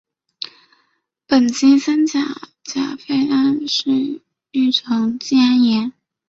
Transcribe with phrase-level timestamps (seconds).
[1.27, 2.19] 苯基三甲
[2.63, 5.93] 基氟化铵是一种季铵盐。